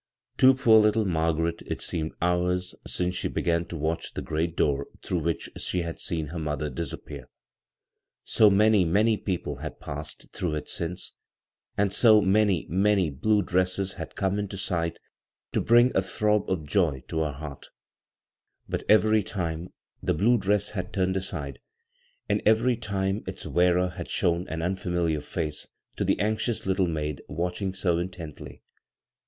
To 0.37 0.55
poor 0.55 0.79
little 0.79 1.05
Margaret 1.05 1.61
it 1.67 1.79
seemed 1.79 2.13
hours 2.23 2.73
since 2.87 3.15
she 3.15 3.27
began 3.27 3.65
to 3.65 3.77
watch 3.77 4.15
the 4.15 4.23
great 4.23 4.55
door 4.57 4.87
through 5.03 5.19
which 5.19 5.47
she 5.59 5.83
had 5.83 5.99
seen 5.99 6.29
her 6.29 6.39
mother 6.39 6.71
iMs 6.71 6.91
appear. 6.91 7.29
So 8.23 8.49
many, 8.49 8.83
many 8.83 9.15
people 9.15 9.57
had 9.57 9.79
passe*.' 9.79 10.25
through 10.33 10.55
it 10.55 10.67
since, 10.67 11.13
and 11.77 11.93
so 11.93 12.19
many, 12.19 12.65
many 12.67 13.11
blue 13.11 13.43
dresses 13.43 13.93
had 13.93 14.15
OHne 14.15 14.39
into 14.39 14.57
sight 14.57 14.97
to 15.51 15.61
bring 15.61 15.91
a 15.91 16.01
big 16.01 16.05
throb 16.05 16.47
<rf 16.49 16.65
joy 16.67 17.03
to 17.09 17.19
ha 17.19 17.33
heart 17.33 17.69
But 18.67 18.81
every 18.89 19.21
time 19.21 19.65
bvGoog[c 19.67 19.67
CROSS 19.67 19.73
CURRENTS 19.75 20.01
the 20.01 20.13
blue 20.15 20.37
dress 20.39 20.69
had 20.71 20.93
turned 20.93 21.15
aside, 21.15 21.59
and 22.27 22.41
every 22.47 22.75
time 22.75 23.21
its 23.27 23.45
wearer 23.45 23.89
had 23.89 24.09
shown 24.09 24.47
an 24.47 24.63
unfamiliar 24.63 25.21
face 25.21 25.67
to 25.95 26.03
the 26.03 26.19
anxious 26.19 26.65
little 26.65 26.87
maid 26.87 27.21
watching 27.27 27.75
so 27.75 27.99
in 27.99 28.09
tently. 28.09 28.61